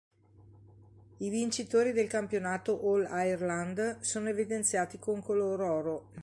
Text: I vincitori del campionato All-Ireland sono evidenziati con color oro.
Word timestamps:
I 1.19 1.29
vincitori 1.29 1.91
del 1.91 2.07
campionato 2.07 2.71
All-Ireland 2.81 3.99
sono 3.99 4.29
evidenziati 4.29 4.97
con 4.97 5.21
color 5.21 5.61
oro. 5.61 6.09